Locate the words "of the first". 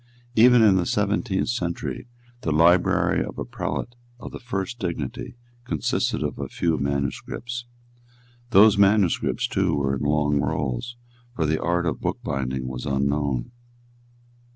4.19-4.79